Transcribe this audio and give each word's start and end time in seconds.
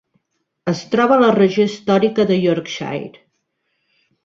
Es 0.71 0.79
troba 0.93 1.17
a 1.17 1.21
la 1.25 1.29
regió 1.35 1.67
històrica 1.71 2.27
de 2.33 2.41
Yorkshire. 2.47 3.25